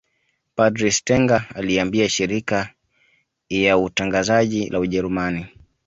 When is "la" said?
4.69-4.79